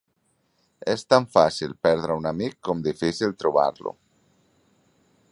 [0.93, 3.93] Es tan fàcil perdre a un amic com difícil trobar-lo.